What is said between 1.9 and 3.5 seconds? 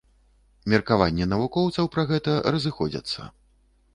пра гэта разыходзяцца.